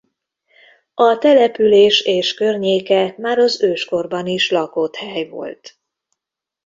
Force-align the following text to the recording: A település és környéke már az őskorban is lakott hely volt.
A 0.93 1.17
település 1.17 2.01
és 2.01 2.33
környéke 2.33 3.15
már 3.17 3.37
az 3.37 3.63
őskorban 3.63 4.27
is 4.27 4.49
lakott 4.51 4.95
hely 4.95 5.27
volt. 5.27 5.77